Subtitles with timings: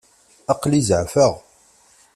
[0.51, 1.33] Aql-i zeεfeɣ.